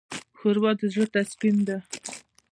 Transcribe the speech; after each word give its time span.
ښوروا 0.37 0.71
د 0.79 0.81
زړه 0.93 1.05
تسکین 1.15 1.57
ده. 1.67 1.77